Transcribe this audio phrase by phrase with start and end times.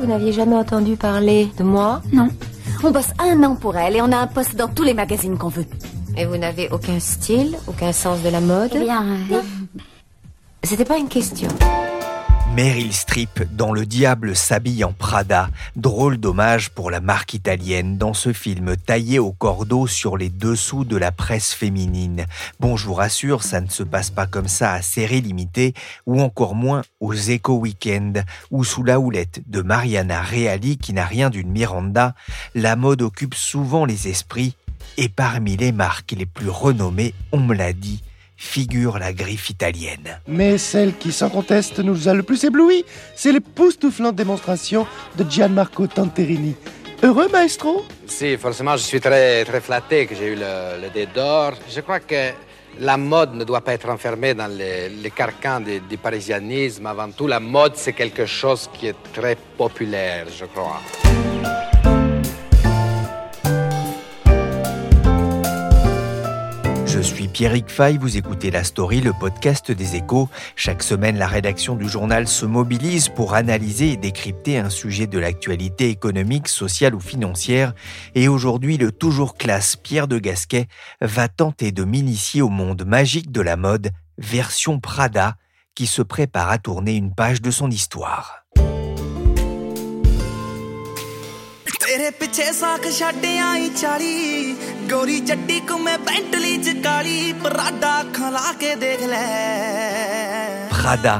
[0.00, 2.28] Vous n'aviez jamais entendu parler de moi Non.
[2.82, 5.36] On bosse un an pour elle et on a un poste dans tous les magazines
[5.36, 5.66] qu'on veut.
[6.16, 9.40] Et vous n'avez aucun style, aucun sens de la mode Eh bien, euh,
[10.62, 11.48] C'était pas une question.
[12.56, 18.12] Meryl Streep dans Le Diable s'habille en Prada, drôle d'hommage pour la marque italienne dans
[18.12, 22.26] ce film taillé au cordeau sur les dessous de la presse féminine.
[22.58, 25.74] Bon, je vous rassure, ça ne se passe pas comme ça à série limitée
[26.06, 31.06] ou encore moins aux Eco Weekend ou sous la houlette de Mariana Reali qui n'a
[31.06, 32.16] rien d'une Miranda,
[32.56, 34.56] la mode occupe souvent les esprits
[34.96, 38.02] et parmi les marques les plus renommées, on me l'a dit,
[38.40, 40.18] figure la griffe italienne.
[40.26, 45.86] Mais celle qui, sans conteste, nous a le plus ébloui, c'est l'époustouflante démonstration de Gianmarco
[45.86, 46.56] Tanterini.
[47.02, 47.84] Heureux, maestro?
[48.06, 51.52] Si, forcément, je suis très, très flatté que j'ai eu le, le dé d'or.
[51.68, 52.32] Je crois que
[52.78, 56.86] la mode ne doit pas être enfermée dans les, les carcans du, du parisianisme.
[56.86, 60.80] Avant tout, la mode, c'est quelque chose qui est très populaire, je crois.
[66.92, 70.28] Je suis Pierrick Fay, vous écoutez La Story, le podcast des échos.
[70.56, 75.20] Chaque semaine, la rédaction du journal se mobilise pour analyser et décrypter un sujet de
[75.20, 77.74] l'actualité économique, sociale ou financière.
[78.16, 80.66] Et aujourd'hui, le toujours classe Pierre de Gasquet
[81.00, 85.36] va tenter de m'initier au monde magique de la mode, version Prada,
[85.76, 88.39] qui se prépare à tourner une page de son histoire.
[91.89, 94.55] ਤੇਰੇ ਪਿੱਛੇ ਸਾਖ ਛੱਡ ਆਈ ਚਾਲੀ
[94.91, 99.23] ਗੋਰੀ ਚੱਡੀ ਘੁੰਮੇ ਬੈਂਟਲੀ ਚ ਕਾਲੀ ਪਰਾਡਾ ਅੱਖਾਂ ਲਾ ਕੇ ਦੇਖ ਲੈ
[100.85, 101.13] Prada,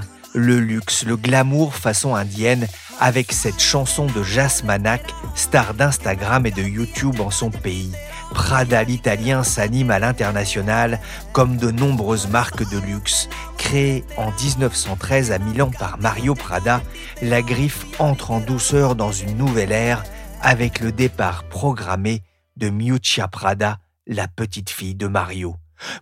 [0.48, 2.68] le luxe, le glamour façon indienne,
[3.08, 5.08] avec cette chanson de Jas Manak,
[5.44, 7.92] star d'Instagram et de YouTube en son pays.
[8.40, 11.00] Prada l'italien s'anime à l'international
[11.32, 13.28] comme de nombreuses marques de luxe.
[13.58, 16.82] Créée en 1913 à Milan par Mario Prada,
[17.24, 20.04] la griffe entre en douceur dans une nouvelle ère
[20.43, 22.23] avec le départ programmé
[22.57, 25.57] de Miuccia Prada, la petite fille de Mario.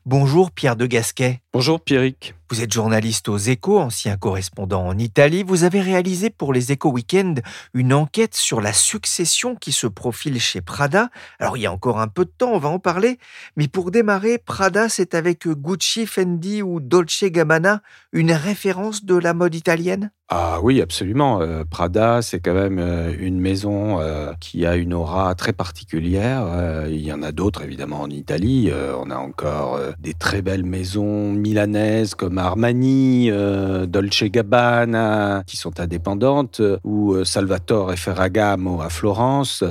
[0.06, 1.40] Bonjour Pierre de Gasquet.
[1.58, 2.36] Bonjour Pierrick.
[2.50, 5.42] Vous êtes journaliste aux Échos, ancien correspondant en Italie.
[5.42, 7.42] Vous avez réalisé pour les Échos Weekend
[7.74, 11.10] une enquête sur la succession qui se profile chez Prada.
[11.40, 13.18] Alors il y a encore un peu de temps, on va en parler.
[13.56, 17.82] Mais pour démarrer, Prada, c'est avec Gucci, Fendi ou Dolce Gabbana
[18.12, 20.10] une référence de la mode italienne?
[20.30, 21.40] Ah oui, absolument.
[21.40, 26.44] Euh, Prada, c'est quand même euh, une maison euh, qui a une aura très particulière.
[26.46, 28.68] Euh, il y en a d'autres, évidemment, en Italie.
[28.70, 35.42] Euh, on a encore euh, des très belles maisons milanaises comme Armani, euh, Dolce Gabbana,
[35.46, 39.64] qui sont indépendantes, euh, ou euh, Salvatore Ferragamo à Florence.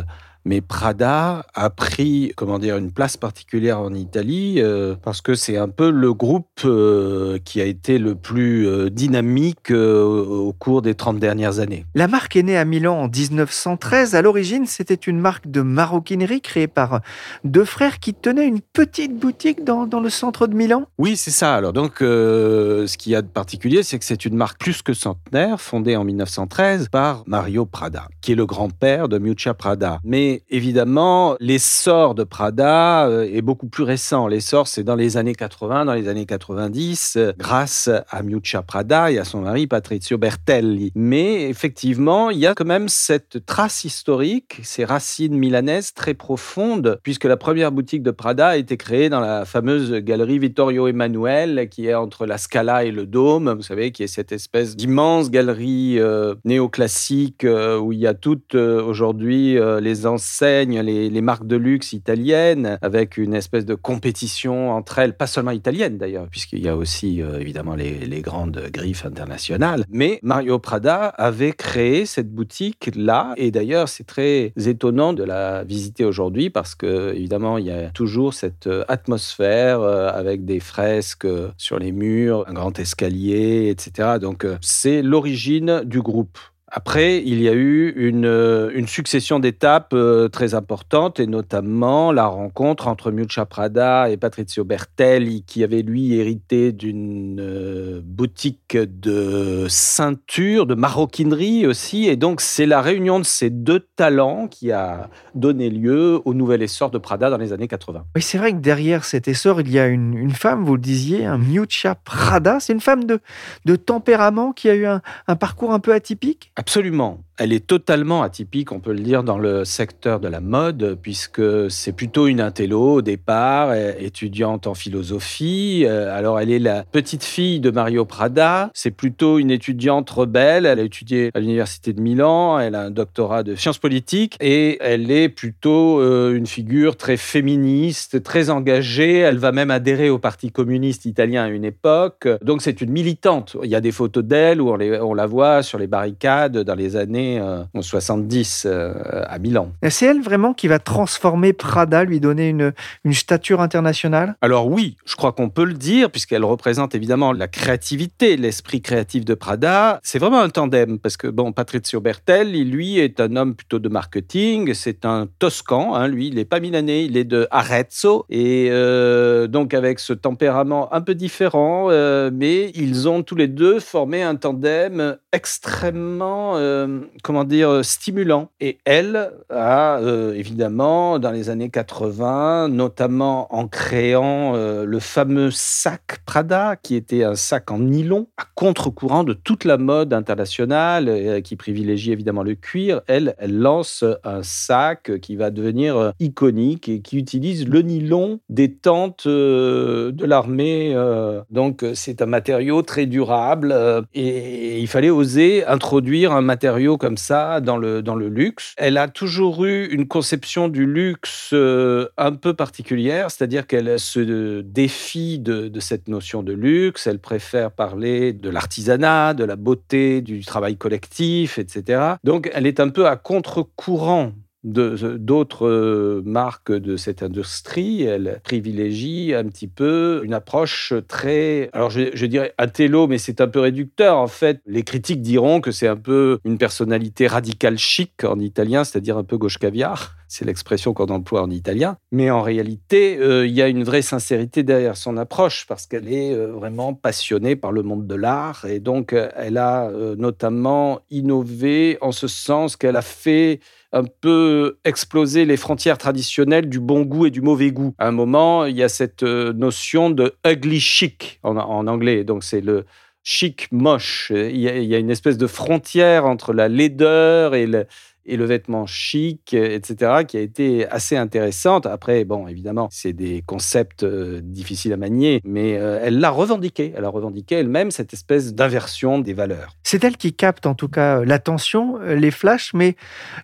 [0.47, 5.58] Mais Prada a pris, comment dire, une place particulière en Italie euh, parce que c'est
[5.58, 10.96] un peu le groupe euh, qui a été le plus euh, dynamique au cours des
[10.96, 11.85] 30 dernières années.
[11.96, 14.16] La marque est née à Milan en 1913.
[14.16, 17.02] À l'origine, c'était une marque de maroquinerie créée par
[17.44, 20.85] deux frères qui tenaient une petite boutique dans, dans le centre de Milan.
[20.97, 21.56] Oui, c'est ça.
[21.56, 24.94] Alors donc, ce qu'il y a de particulier, c'est que c'est une marque plus que
[24.94, 30.00] centenaire, fondée en 1913 par Mario Prada, qui est le grand-père de Miuccia Prada.
[30.06, 34.27] Mais évidemment, l'essor de Prada euh, est beaucoup plus récent.
[34.27, 39.11] L'essor, c'est dans les années 80, dans les années 90, euh, grâce à Miuccia Prada
[39.11, 40.91] et à son mari Patrizio Bertelli.
[40.95, 46.99] Mais effectivement, il y a quand même cette trace historique, ces racines milanaises très profondes,
[47.03, 51.67] puisque la première boutique de Prada a été créée dans la fameuse galerie Vittorio Emanuele,
[51.69, 55.29] qui est entre la Scala et le Dôme, vous savez, qui est cette espèce d'immense
[55.29, 61.94] galerie euh, néoclassique où il y a toutes aujourd'hui les enseignes, les, marques de luxe
[61.94, 66.76] italiennes, avec une espèce de compétition entre elles, pas seulement italienne d'ailleurs, puisqu'il y a
[66.76, 69.85] aussi euh, évidemment les, grandes griffes internationales.
[69.90, 75.64] Mais Mario Prada avait créé cette boutique là, et d'ailleurs c'est très étonnant de la
[75.64, 80.59] visiter aujourd'hui parce que évidemment il y a toujours cette euh, atmosphère euh, avec des
[80.59, 81.28] fresques
[81.58, 84.18] sur les murs, un grand escalier, etc.
[84.20, 86.38] Donc c'est l'origine du groupe.
[86.69, 92.25] Après, il y a eu une, euh, succession d'étapes euh, très importantes, et notamment la
[92.28, 99.66] rencontre entre Miuccia Prada et Patrizio Bertelli, qui avait lui hérité d'une euh, boutique de
[99.69, 102.08] ceinture, de maroquinerie aussi.
[102.08, 106.61] Et donc, c'est la réunion de ces deux talents qui a donné lieu au nouvel
[106.61, 108.03] essor de Prada dans les années 80.
[108.14, 111.25] Oui, c'est vrai que derrière cet essor, il y a une, femme, vous le disiez,
[111.25, 112.59] un Miuccia Prada.
[112.59, 116.52] C'est une femme de, tempérament qui a eu un parcours un peu atypique?
[116.57, 117.27] Absolument.
[117.39, 121.69] Elle est totalement atypique, on peut le dire, dans le secteur de la mode, puisque
[121.69, 125.84] c'est plutôt une intello au départ, euh, étudiante en philosophie.
[125.85, 128.72] Euh, Alors, elle est la petite fille de Mario Prada.
[128.73, 130.66] C'est plutôt une étudiante rebelle.
[130.66, 132.57] Elle a étudié à l'Université de Milan.
[132.57, 134.35] Elle a un doctorat de sciences politiques.
[134.40, 139.19] Et elle est plutôt euh, une figure très féministe, très engagée.
[139.19, 142.28] Elle va même adhérer au Parti communiste italien à une époque.
[142.41, 143.57] Donc, c'est une militante.
[143.63, 146.95] Il y a des photos d'elle où on, la voit sur les barricades dans les
[146.95, 149.72] années euh, 70 euh, à Milan.
[149.90, 154.35] C'est elle vraiment qui va transformer Prada, lui donner une, une stature internationale?
[154.41, 159.26] Alors oui, je crois qu'on peut le dire, puisqu'elle représente évidemment la créativité, l'esprit créatif
[159.26, 160.00] de Prada.
[160.03, 163.90] C'est vraiment un tandem, parce que bon, Patrizio Bertelli, lui, est un homme plutôt de
[163.90, 164.74] marketing.
[164.74, 168.26] C'est un Toscan, hein, lui, il n'est pas milanais, il est de Arezzo.
[168.29, 173.47] Et euh, donc avec ce tempérament un peu différent, euh, mais ils ont tous les
[173.47, 178.49] deux formé un tandem extrêmement, euh, comment dire, stimulant.
[178.59, 185.52] Et elle a euh, évidemment, dans les années 80, notamment en créant euh, le fameux
[185.52, 191.09] sac Prada, qui était un sac en nylon, à contre-courant de toute la mode internationale,
[191.09, 193.02] euh, qui privilégie évidemment le cuir.
[193.08, 198.40] Elle, elle lance un sac qui va devenir euh, iconique et qui utilise le nylon
[198.49, 200.93] des tentes euh, de l'armée.
[200.96, 201.41] euh.
[201.49, 206.97] Donc, euh, c'est un matériau très durable euh, et il fallait oser introduire un matériau
[206.97, 208.73] comme ça dans le, dans le luxe.
[208.77, 214.59] Elle a toujours eu une conception du luxe euh, un peu particulière, c'est-à-dire qu'elle se
[214.61, 217.07] défie de, de cette notion de luxe.
[217.07, 222.15] Elle préfère parler de l'artisanat, de la beauté, du travail collectif, etc.
[222.23, 224.33] Donc, elle est un peu à contre-courant
[224.67, 228.03] d'autres euh, marques de cette industrie.
[228.03, 233.41] Elle privilégie un petit peu une approche très, alors je, je dirais intello, mais c'est
[233.41, 234.17] un peu réducteur.
[234.17, 238.84] En fait, les critiques diront que c'est un peu une personnalité radicale chic en italien,
[238.84, 240.16] c'est-à-dire un peu gauche caviar.
[240.28, 241.97] C'est l'expression qu'on emploie en italien.
[242.12, 246.12] Mais en réalité, euh, il y a une vraie sincérité derrière son approche parce qu'elle
[246.12, 248.66] est euh, vraiment passionnée par le monde de l'art.
[248.66, 253.59] Et donc, euh, elle a notamment innové en ce sens qu'elle a fait
[253.94, 257.94] un peu exploser les frontières traditionnelles du bon goût et du mauvais goût.
[257.98, 262.24] À un moment, il y a cette notion de ugly chic en, anglais.
[262.24, 262.86] Donc, c'est le
[263.24, 264.32] chic moche.
[264.36, 267.86] Il y a une espèce de frontière entre la laideur et le,
[268.27, 271.86] et le vêtement chic, euh, etc., qui a été assez intéressante.
[271.86, 276.94] Après, bon, évidemment, c'est des concepts euh, difficiles à manier, mais euh, elle l'a revendiqué.
[276.96, 279.75] Elle a revendiqué elle-même cette espèce d'inversion des valeurs.
[279.84, 282.96] C'est elle qui capte en tout cas l'attention, les flashs, mais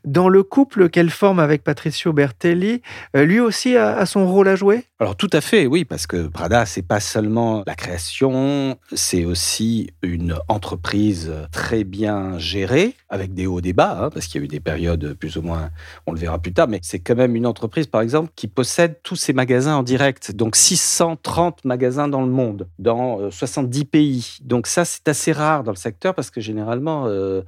[0.03, 2.81] dans le couple qu'elle forme avec Patricio Bertelli,
[3.15, 4.83] euh, lui aussi a, a son rôle à jouer?
[4.99, 9.91] Alors tout à fait, oui, parce que Prada, c'est pas seulement la création, c'est aussi
[10.01, 14.45] une entreprise très bien gérée, avec des hauts des bas, hein, parce qu'il y a
[14.45, 14.72] eu des périodes
[15.19, 15.69] plus ou moins,
[16.05, 18.99] on le verra plus tard, mais c'est quand même une entreprise, par exemple, qui possède
[19.03, 24.37] tous ses magasins en direct, donc 630 magasins dans le monde, dans euh, 70 pays.
[24.41, 27.41] Donc ça, c'est assez rare dans le secteur, parce que généralement, euh,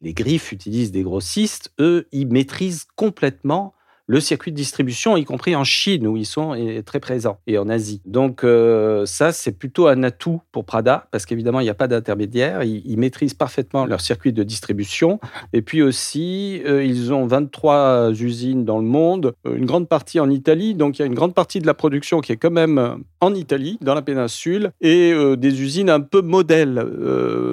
[0.00, 3.74] les griffes utilisent des grossistes, eux, ils maîtrisent complètement
[4.06, 7.68] le circuit de distribution, y compris en Chine, où ils sont très présents, et en
[7.68, 8.00] Asie.
[8.04, 11.88] Donc euh, ça, c'est plutôt un atout pour Prada, parce qu'évidemment, il n'y a pas
[11.88, 12.62] d'intermédiaire.
[12.62, 15.18] Ils, maîtrisent parfaitement leur circuit de distribution.
[15.52, 20.20] Et puis aussi, euh, ils ont 23 usines dans le monde, euh, une grande partie
[20.20, 20.74] en Italie.
[20.74, 23.34] Donc il y a une grande partie de la production qui est quand même en
[23.34, 26.84] Italie, dans la péninsule, et des usines un peu modèles.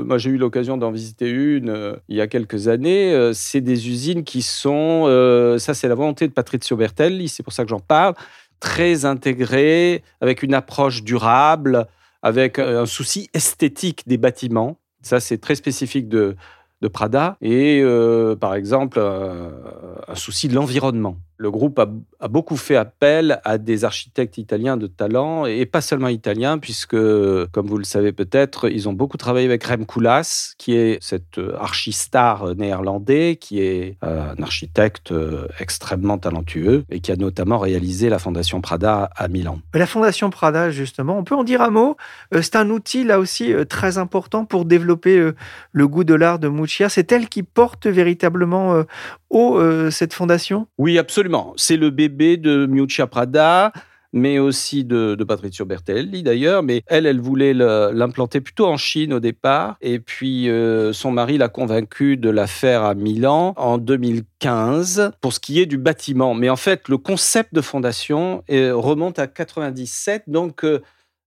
[0.06, 3.32] Moi, j'ai eu l'occasion d'en visiter une il y a quelques années.
[3.34, 5.06] C'est des usines qui sont,
[5.60, 8.15] ça c'est la volonté de Patrizio Bertelli, c'est pour ça que j'en parle,
[8.60, 11.88] très intégrées, avec une approche durable,
[12.22, 14.77] avec euh, un souci esthétique des bâtiments.
[15.01, 16.36] Ça, c'est très spécifique de,
[16.82, 17.38] de Prada.
[17.41, 19.51] Et euh, par exemple, euh,
[20.08, 21.18] un souci de l'environnement.
[21.41, 26.10] Le groupe a, beaucoup fait appel à des architectes italiens de talent, et pas seulement
[26.10, 30.75] italiens, puisque, comme vous le savez peut-être, ils ont beaucoup travaillé avec Rem Koolhaas, qui
[30.75, 37.15] est cet archistar néerlandais, qui est euh, un architecte euh, extrêmement talentueux, et qui a
[37.15, 39.62] notamment réalisé la Fondation Prada à Milan.
[39.74, 41.96] La Fondation Prada, justement, on peut en dire un mot.
[42.34, 45.31] Euh, c'est un outil, là aussi, très important pour développer
[45.72, 46.89] le goût de l'art de Muccia.
[46.89, 48.84] C'est elle qui porte véritablement
[49.29, 49.59] haut
[49.91, 50.67] cette fondation?
[50.77, 51.53] Oui, absolument.
[51.55, 53.71] C'est le bébé de Miuccia Prada
[54.13, 56.63] mais aussi de, de Patrizio Bertelli d'ailleurs.
[56.63, 59.77] Mais elle, elle voulait l'implanter plutôt en Chine au départ.
[59.81, 65.33] Et puis euh, son mari l'a convaincu de la faire à Milan en 2015 pour
[65.33, 66.33] ce qui est du bâtiment.
[66.33, 70.24] Mais en fait, le concept de fondation euh, remonte à 97.
[70.27, 70.81] Donc, euh,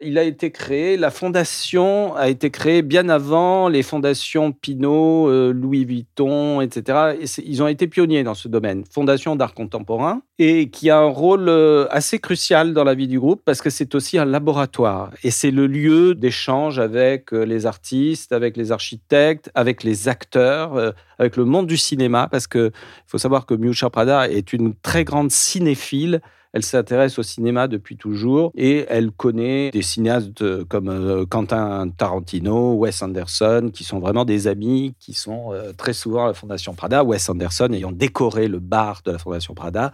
[0.05, 5.53] il a été créé, la fondation a été créée bien avant les fondations Pinault, euh,
[5.53, 7.17] Louis Vuitton, etc.
[7.45, 11.49] ils ont été pionniers dans ce domaine, fondation d'art contemporain, et qui a un rôle
[11.49, 15.31] euh, assez crucial dans la vie du groupe parce que c'est aussi un laboratoire et
[15.31, 21.37] c'est le lieu d'échange avec euh, les artistes, avec les architectes, avec les acteurs, avec
[21.37, 22.73] le monde du cinéma, parce qu'il
[23.07, 26.21] faut savoir que Miuccia Prada est une très grande cinéphile
[26.53, 32.75] elle s'intéresse au cinéma depuis toujours et elle connaît des cinéastes comme euh, Quentin Tarantino,
[32.75, 36.75] Wes Anderson, qui sont vraiment des amis, qui sont euh, très souvent à la Fondation
[36.75, 37.05] Prada.
[37.05, 39.93] Wes Anderson ayant décoré le bar de la Fondation Prada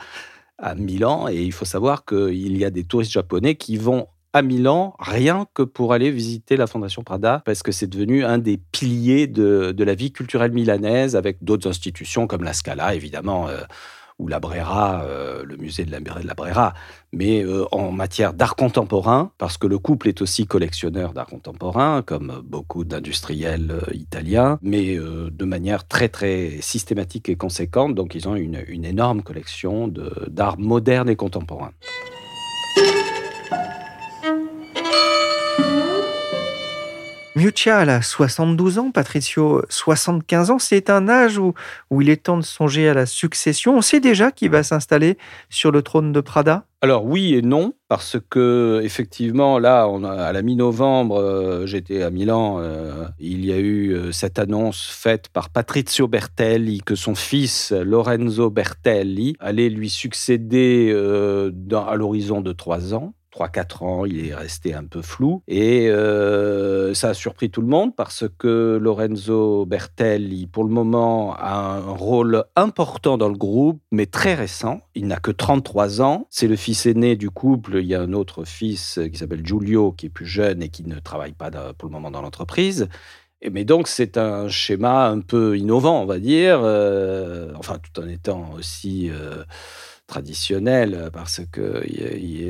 [0.59, 1.29] à Milan.
[1.29, 5.47] Et il faut savoir qu'il y a des touristes japonais qui vont à Milan rien
[5.55, 9.75] que pour aller visiter la Fondation Prada, parce que c'est devenu un des piliers de,
[9.79, 13.49] la vie culturelle milanaise, avec d'autres institutions comme la Scala, évidemment.
[13.49, 13.63] Euh,
[14.19, 16.75] ou la Brera, euh, le musée de la, Brera,
[17.13, 22.03] mais euh, en matière d'art contemporain, parce que le couple est aussi collectionneur d'art contemporain,
[22.03, 27.95] comme beaucoup d'industriels euh, italiens, mais de manière très très systématique et conséquente.
[27.95, 29.89] Donc ils ont une énorme collection
[30.29, 31.73] d'art moderne et contemporain.
[37.39, 40.59] Miuccia, a 72 ans, Patricio 75 ans.
[40.59, 41.55] C'est un âge où,
[42.01, 43.77] il est temps de songer à la succession.
[43.77, 45.17] On sait déjà qu'il va s'installer
[45.49, 50.43] sur le trône de Prada alors oui et non, parce que effectivement, là, à la
[50.43, 55.51] mi-novembre, euh, j'étais à Milan, euh, il y a eu euh, cette annonce faite par
[55.51, 60.93] Patrizio Bertelli que son fils Lorenzo Bertelli allait lui succéder
[61.73, 63.13] à l'horizon de trois ans.
[63.39, 65.43] 3-4 ans, il est resté un peu flou.
[65.47, 71.35] Et euh, ça a surpris tout le monde parce que Lorenzo Bertelli, pour le moment,
[71.35, 74.81] a un rôle important dans le groupe, mais très récent.
[74.95, 76.27] Il n'a que 33 ans.
[76.31, 77.79] C'est le fils aîné du couple.
[77.81, 80.85] Il y a un autre fils qui s'appelle Giulio, qui est plus jeune et qui
[80.85, 82.89] ne travaille pas pour le moment dans l'entreprise.
[83.53, 88.09] Mais donc, c'est un schéma un peu innovant, on va dire, euh, enfin, tout en
[88.09, 89.11] étant aussi...
[89.11, 89.45] Euh,
[90.09, 91.85] traditionnel euh, parce que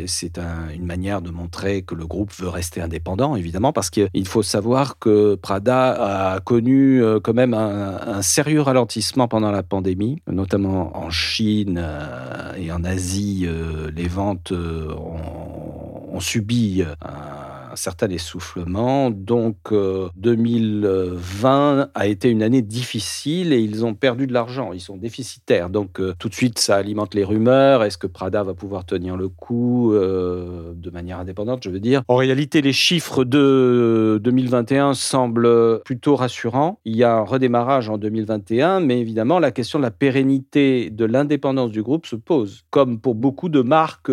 [0.07, 0.39] c'est
[0.75, 4.99] une manière de montrer que le groupe veut rester indépendant, évidemment, parce qu'il faut savoir
[4.99, 11.11] que Prada a connu euh, quand même un, sérieux ralentissement pendant la pandémie, notamment en
[11.11, 13.47] Chine euh, et en Asie.
[13.95, 19.11] Les ventes ont, ont subi un un certain essoufflement.
[19.11, 19.73] Donc
[20.17, 24.97] 2020 euh, a été une année difficile et ils ont perdu de l'argent, ils sont
[24.97, 25.71] déficitaires.
[25.71, 27.85] Donc euh, tout de suite, ça alimente les rumeurs.
[27.85, 32.03] Est-ce que Prada va pouvoir tenir le coup euh, de manière indépendante, je veux dire?
[32.09, 36.81] En réalité, les chiffres de 2021 semblent plutôt rassurants.
[36.85, 41.05] Il y a un redémarrage en 2021, mais évidemment, la question de la pérennité de
[41.05, 44.11] l'indépendance du groupe se pose, comme pour beaucoup de marques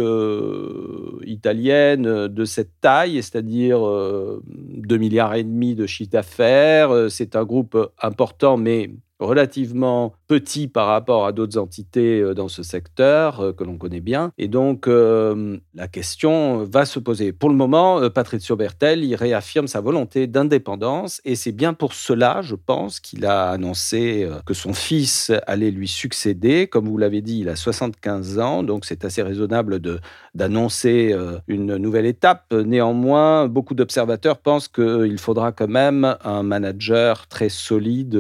[1.26, 6.92] italiennes de cette taille, c'est-à-dire dire 2 euh, milliards et demi de chiffre d'affaires.
[6.92, 12.48] Euh, c'est un groupe important, mais relativement petit par rapport à d'autres entités euh, dans
[12.48, 14.32] ce secteur euh, que l'on connaît bien.
[14.38, 17.32] Et donc, euh, la question va se poser.
[17.32, 22.42] Pour le moment, Patrizio Bertel, il réaffirme sa volonté d'indépendance et c'est bien pour cela,
[22.42, 26.68] je pense, qu'il a annoncé que son fils allait lui succéder.
[26.68, 29.80] Comme vous l'avez dit, il a 75 ans, donc c'est assez raisonnable
[30.34, 31.16] d'annoncer
[31.48, 32.54] une nouvelle étape.
[32.54, 38.16] Néanmoins, beaucoup d'observateurs pensent qu'il faudra quand même un manager très solide,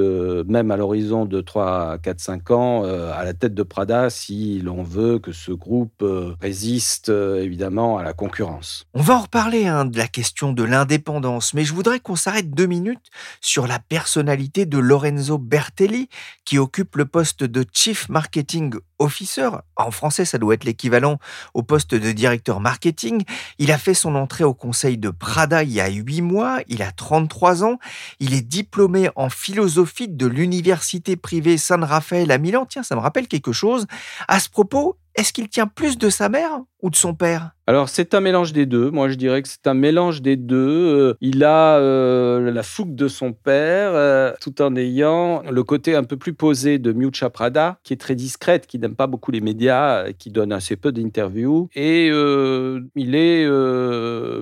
[0.48, 4.84] même à l'horizon de 3 4-5 ans euh, à la tête de Prada si l'on
[4.84, 8.86] veut que ce groupe euh, résiste euh, évidemment à la concurrence.
[8.94, 12.52] On va en reparler hein, de la question de l'indépendance, mais je voudrais qu'on s'arrête
[12.52, 13.08] deux minutes
[13.42, 16.08] sur la personnalité de Lorenzo Bertelli
[16.46, 19.50] qui occupe le poste de Chief Marketing Officer.
[19.76, 21.20] En français, ça doit être l'équivalent
[21.54, 23.24] au poste de directeur marketing.
[23.60, 26.60] Il a fait son entrée au conseil de Prada il y a huit mois.
[26.68, 27.80] Il a 33 ans.
[28.20, 32.66] Il est diplômé en philosophie de l'université privée San Raphaël à Milan.
[32.66, 33.86] Tiens, ça me rappelle quelque chose.
[34.28, 37.56] À ce propos, est-ce qu'il tient plus de sa mère ou de son père?
[37.68, 38.92] Alors c'est un mélange des deux.
[38.92, 40.56] Moi je dirais que c'est un mélange des deux.
[40.58, 45.96] Euh, il a euh, la fougue de son père euh, tout en ayant le côté
[45.96, 49.32] un peu plus posé de Miuccia Prada, qui est très discrète, qui n'aime pas beaucoup
[49.32, 51.70] les médias, qui donne assez peu d'interviews.
[51.76, 53.50] Et il est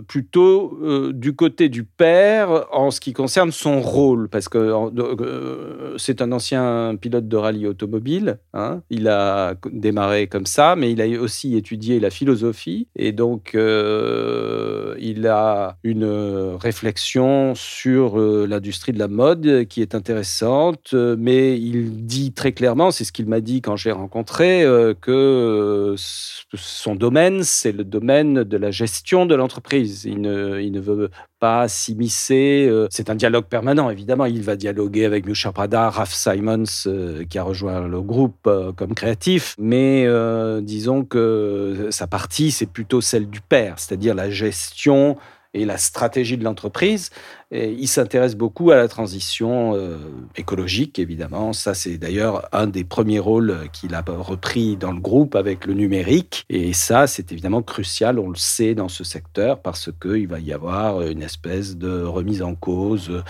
[0.07, 0.77] plutôt
[1.13, 4.91] du côté du père en ce qui concerne son rôle, parce que
[5.97, 8.39] c'est un ancien pilote de rallye automobile.
[8.53, 8.81] Hein.
[8.89, 12.87] Il a démarré comme ça, mais il a aussi étudié la philosophie.
[12.95, 19.95] Et donc, euh, il a une réflexion sur euh, l'industrie de la mode qui est
[19.95, 24.93] intéressante, mais il dit très clairement, c'est ce qu'il m'a dit quand j'ai rencontré, euh,
[24.99, 30.05] que son domaine, c'est le domaine de la gestion de l'entreprise.
[30.05, 31.09] Il ne, il ne veut
[31.43, 32.71] pas s'immiscer.
[32.89, 34.23] C'est un dialogue permanent, évidemment.
[34.23, 36.87] Il va dialoguer avec Miusha Prada, Raph Simons,
[37.29, 39.53] qui a rejoint le groupe comme créatif.
[39.59, 40.07] Mais
[40.61, 45.17] disons que sa partie, c'est plutôt celle du père, c'est-à-dire la gestion
[45.53, 47.09] et la stratégie de l'entreprise.
[47.53, 49.97] Il s'intéresse beaucoup à la transition euh,
[50.35, 51.53] écologique, évidemment.
[51.53, 55.75] Ça, c'est d'ailleurs un des premiers rôles qu'il a repris dans le groupe avec le
[55.75, 56.45] numérique.
[56.49, 60.51] Et ça, c'est évidemment crucial, on le sait, dans ce secteur, parce qu'il va y
[60.51, 63.23] avoir une espèce de remise en cause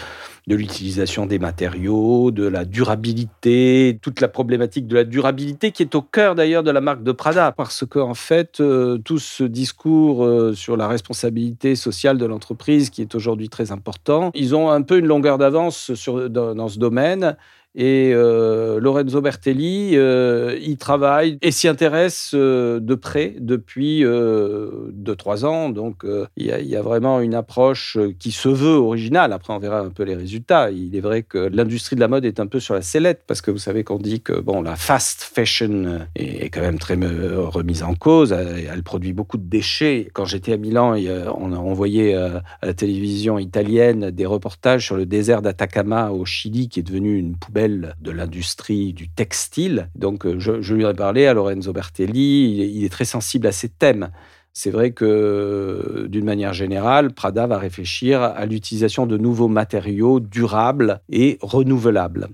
[0.47, 5.95] de l'utilisation des matériaux, de la durabilité, toute la problématique de la durabilité qui est
[5.95, 9.43] au cœur d'ailleurs de la marque de Prada, parce qu'en en fait, euh, tout ce
[9.43, 14.69] discours euh, sur la responsabilité sociale de l'entreprise qui est aujourd'hui très important, ils ont
[14.69, 15.91] un peu une longueur d'avance
[16.29, 17.37] dans, ce domaine.
[17.75, 25.45] Et euh, Lorenzo Bertelli euh, y travaille et s'y intéresse euh, de près depuis 2-3
[25.45, 25.69] ans.
[25.69, 26.05] Donc
[26.37, 29.33] il y, a vraiment une approche qui se veut originale.
[29.33, 30.69] Après, on verra un peu les résultats.
[30.71, 33.41] Il est vrai que l'industrie de la mode est un peu sur la sellette parce
[33.41, 37.83] que vous savez qu'on dit que bon, la fast fashion est, quand même très remise
[37.83, 38.33] en cause.
[38.33, 40.09] Elle, produit beaucoup de déchets.
[40.13, 40.95] Quand j'étais à Milan,
[41.37, 46.69] on a envoyé à la télévision italienne des reportages sur le désert d'Atacama au Chili
[46.69, 49.89] qui est devenu une poubelle de l'industrie du textile.
[49.95, 53.69] Donc, euh, je, lui ai parlé à Lorenzo Bertelli, il est, très sensible à ces
[53.69, 54.09] thèmes.
[54.53, 61.01] C'est vrai que, d'une manière générale, Prada va réfléchir à l'utilisation de nouveaux matériaux durables
[61.09, 62.27] et renouvelables.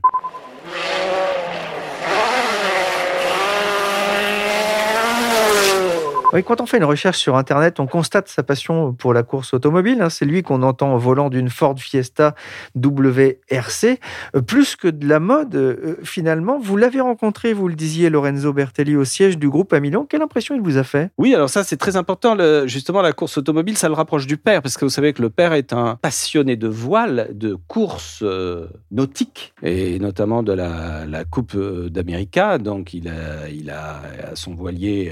[6.31, 9.55] Oui, quand on fait une recherche sur Internet, on constate sa passion pour la course
[9.55, 9.99] automobile.
[9.99, 10.11] Hein.
[10.11, 12.35] C'est lui qu'on entend volant d'une Ford Fiesta
[12.75, 13.99] WRC.
[14.35, 18.53] Euh, plus que de la mode, euh, finalement, vous l'avez rencontré, vous le disiez, Lorenzo
[18.53, 20.05] Bertelli, au siège du groupe à Milan.
[20.07, 21.09] Quelle impression il vous a fait?
[21.17, 22.37] Oui, alors ça, c'est très important.
[22.67, 25.31] justement, la course automobile, ça le rapproche du père, parce que vous savez que le
[25.31, 31.57] père est un passionné de voile, de course euh, nautique, et notamment de la, Coupe
[31.57, 32.59] d'América.
[32.59, 35.11] Donc, il a son voilier.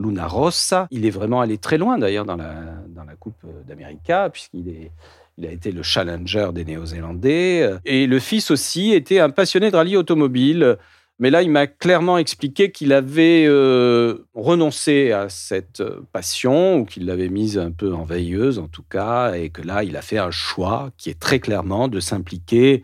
[0.00, 0.86] Luna Rossa.
[0.90, 2.54] Il est vraiment allé très loin d'ailleurs dans la,
[2.88, 4.90] dans la Coupe d'América, puisqu'il est,
[5.38, 7.70] il a été le challenger des Néo-Zélandais.
[7.84, 10.76] Et le fils aussi était un passionné de rallye automobile.
[11.18, 15.82] Mais là, il m'a clairement expliqué qu'il avait euh, renoncé à cette
[16.12, 19.84] passion, ou qu'il l'avait mise un peu en veilleuse en tout cas, et que là,
[19.84, 22.82] il a fait un choix qui est très clairement de s'impliquer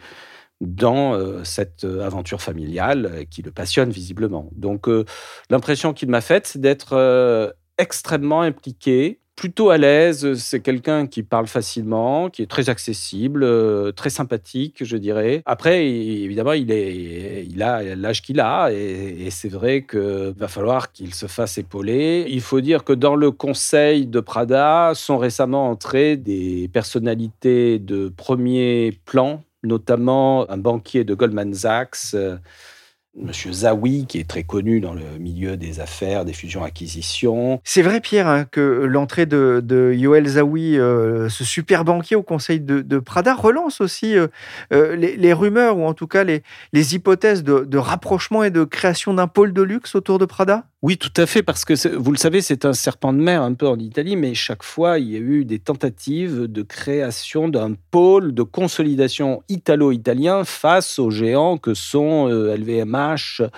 [0.60, 4.50] dans euh, cette euh, aventure familiale euh, qui le passionne visiblement.
[4.52, 4.88] Donc
[5.50, 10.34] l'impression qu'il m'a faite, c'est d'être extrêmement impliqué, plutôt à l'aise.
[10.34, 15.42] C'est quelqu'un qui parle facilement, qui est très accessible, très sympathique, je dirais.
[15.44, 20.92] Après, évidemment, il, est, il a l'âge qu'il a et, c'est vrai qu'il va falloir
[20.92, 22.26] qu'il se fasse épauler.
[22.28, 28.08] Il faut dire que dans le conseil de Prada sont récemment entrées des personnalités de
[28.08, 32.36] premier plan notamment un banquier de Goldman Sachs, euh,
[33.18, 37.60] Monsieur Zawi, qui est très connu dans le milieu des affaires, des fusions-acquisitions.
[37.64, 42.60] C'est vrai, Pierre, hein, que l'entrée de, Yoel Zawi, euh, ce super banquier au conseil
[42.60, 46.42] de, Prada, relance aussi euh, les, rumeurs, ou en tout cas les,
[46.94, 50.64] hypothèses de rapprochement et de création d'un pôle de luxe autour de Prada?
[50.86, 53.54] Oui, tout à fait, parce que vous le savez, c'est un serpent de mer un
[53.54, 57.74] peu en Italie, mais chaque fois, il y a eu des tentatives de création d'un
[57.90, 63.48] pôle de consolidation italo-italien face aux géants que sont LVMH euh,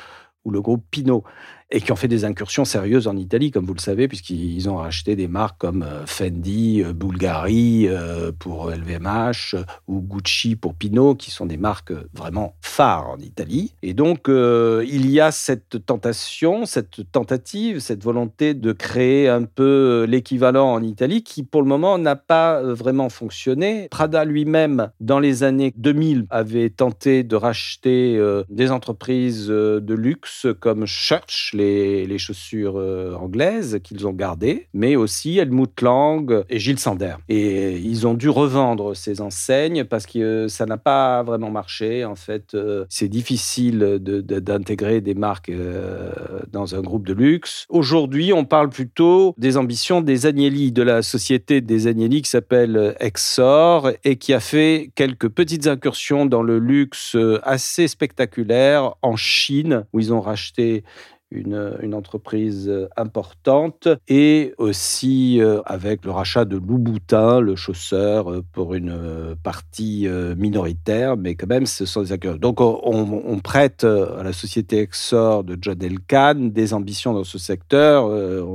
[0.47, 1.23] ou le groupe Pinot
[1.71, 4.77] et qui ont fait des incursions sérieuses en Italie, comme vous le savez, puisqu'ils ont
[4.77, 9.55] racheté des marques comme euh, Fendi, euh, Bulgari euh, pour LVMH
[9.87, 13.75] ou Gucci pour Pinot, qui sont des marques vraiment phares en Italie.
[13.83, 20.07] Et donc, il y a cette tentation, cette tentative, cette volonté de créer un peu
[20.09, 23.89] l'équivalent en Italie, qui pour le moment n'a pas vraiment fonctionné.
[23.91, 30.87] Prada lui-même, dans les années 2000, avait tenté de racheter des entreprises de luxe comme
[30.87, 37.15] Church, les, chaussures euh, anglaises qu'ils ont gardées, mais aussi Helmut Lang et Gilles Sander.
[37.29, 42.05] Et ils ont dû revendre ces enseignes parce que ça n'a pas vraiment marché.
[42.05, 46.11] En fait, euh, c'est difficile d'intégrer des marques euh,
[46.51, 47.67] dans un groupe de luxe.
[47.69, 52.97] Aujourd'hui, on parle plutôt des ambitions des Agnelli, de la société des Agnelli qui s'appelle
[53.01, 59.85] Exor et qui a fait quelques petites incursions dans le luxe assez spectaculaires en Chine,
[59.93, 60.85] où ils ont racheté
[61.31, 68.45] une, entreprise euh, importante et aussi euh, avec le rachat de Louboutin, le chausseur, euh,
[68.53, 72.39] pour une partie minoritaire, mais quand même, ce sont des acteurs.
[72.39, 78.11] Donc, on, prête à la société Exor de John Elkann des ambitions dans ce secteur.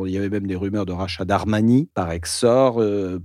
[0.06, 2.76] Il y avait même des rumeurs de rachat d'Armani par Exor.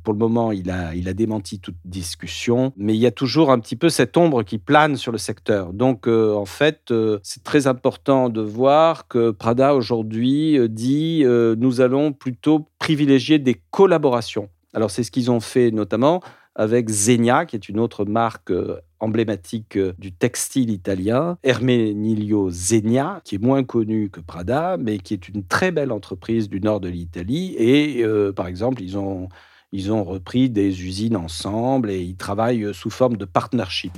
[0.03, 3.51] Pour le moment, il a, il a démenti toute discussion, mais il y a toujours
[3.51, 5.73] un petit peu cette ombre qui plane sur le secteur.
[5.73, 11.81] Donc, en fait, c'est très important de voir que Prada aujourd'hui euh, dit euh, nous
[11.81, 14.51] allons plutôt privilégier des collaborations.
[14.75, 16.21] Alors c'est ce qu'ils ont fait notamment
[16.55, 23.37] avec Zegna, qui est une autre marque euh, emblématique du textile italien, Ermenilio Zegna, qui
[23.37, 26.89] est moins connu que Prada, mais qui est une très belle entreprise du nord de
[26.89, 27.55] l'Italie.
[27.59, 29.29] Et par exemple, ils ont,
[29.71, 33.93] ils ont repris des usines ensemble et ils travaillent sous forme de partnership.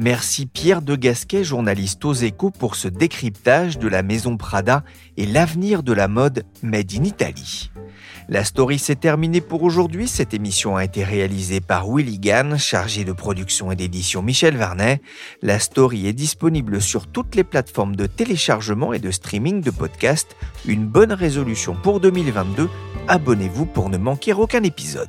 [0.00, 4.84] Merci Pierre de Gasquet, journaliste aux échos, pour ce décryptage de la maison Prada
[5.16, 7.72] et l'avenir de la mode made in Italy.
[8.28, 10.06] La story s'est terminée pour aujourd'hui.
[10.06, 15.00] Cette émission a été réalisée par Willy Gann, chargé de production et d'édition Michel Varnet.
[15.42, 20.36] La story est disponible sur toutes les plateformes de téléchargement et de streaming de podcasts.
[20.64, 22.70] Une bonne résolution pour 2022.
[23.08, 25.08] Abonnez-vous pour ne manquer aucun épisode.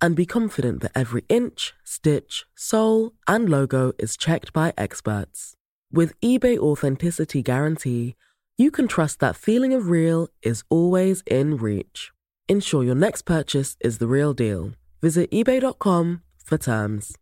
[0.00, 5.54] and be confident that every inch, stitch, sole, and logo is checked by experts.
[5.92, 8.14] With eBay Authenticity Guarantee,
[8.56, 12.10] you can trust that feeling of real is always in reach.
[12.48, 14.72] Ensure your next purchase is the real deal.
[15.00, 17.16] Visit eBay.com for terms.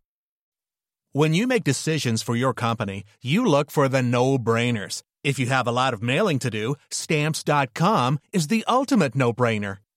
[1.11, 5.01] When you make decisions for your company, you look for the no brainers.
[5.23, 9.77] If you have a lot of mailing to do, stamps.com is the ultimate no brainer.